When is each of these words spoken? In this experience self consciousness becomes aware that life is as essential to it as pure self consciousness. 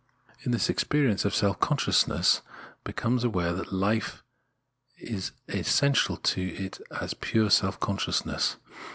In 0.39 0.51
this 0.51 0.67
experience 0.67 1.21
self 1.31 1.59
consciousness 1.59 2.41
becomes 2.83 3.23
aware 3.23 3.53
that 3.53 3.71
life 3.71 4.23
is 4.97 5.31
as 5.47 5.57
essential 5.57 6.17
to 6.17 6.41
it 6.55 6.79
as 6.99 7.13
pure 7.13 7.51
self 7.51 7.79
consciousness. 7.79 8.55